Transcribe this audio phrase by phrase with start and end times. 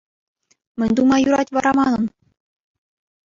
[0.77, 2.03] Мӗн тума юрать вара манӑн?